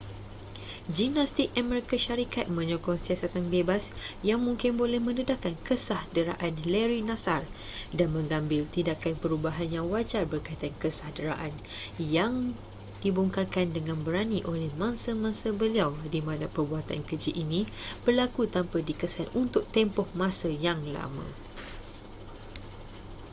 [0.97, 3.83] gimnastik amerika syarikat menyokong siasatan bebas
[4.29, 7.43] yang mungkin boleh mendedahkan kesah deraan larry nassar
[7.97, 11.53] dan mengambil tindakan perubahan yang wajar berkaitan kesah deraan
[12.17, 12.33] yang
[13.05, 17.61] dibongkarkan dengan berani oleh mangsa-mangsa beliau di mana perbuatan keji ini
[18.05, 21.27] berlaku tanpa dikesan untuk tempoh masa yang lama